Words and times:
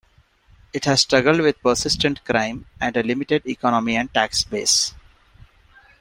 It 0.73 0.85
has 0.85 1.01
struggled 1.03 1.41
with 1.41 1.61
persistent 1.61 2.25
crime, 2.25 2.65
and 2.79 2.97
a 2.97 3.03
limited 3.03 3.45
economy 3.45 3.97
and 3.97 4.11
tax 4.11 4.43
base. 4.43 4.95